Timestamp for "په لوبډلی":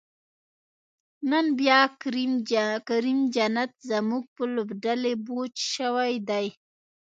4.35-5.13